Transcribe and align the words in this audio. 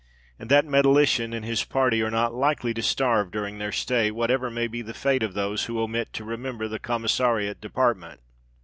And 0.39 0.49
that 0.49 0.65
metallician 0.65 1.31
and 1.31 1.45
his 1.45 1.63
party 1.63 2.01
are 2.01 2.09
not 2.09 2.33
likely 2.33 2.73
to 2.73 2.81
starve 2.81 3.29
during 3.29 3.59
their 3.59 3.71
stay, 3.71 4.09
whatever 4.09 4.49
may 4.49 4.65
be 4.65 4.81
the 4.81 4.95
fate 4.95 5.21
of 5.21 5.35
those 5.35 5.65
who 5.65 5.79
omit 5.79 6.11
to 6.13 6.23
"remember" 6.23 6.67
the 6.67 6.79
Commissariat 6.79 7.61
Department. 7.61 8.19